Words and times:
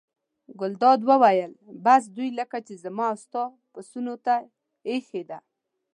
ګلداد 0.59 0.99
وویل: 1.09 1.51
بس 1.85 2.03
دوی 2.15 2.29
لکه 2.39 2.57
چې 2.67 2.73
زما 2.83 3.05
او 3.11 3.17
ستا 3.23 3.43
پسونو 3.73 4.15
ته 4.25 4.35
اېښې 4.89 5.23
ده. 5.29 5.39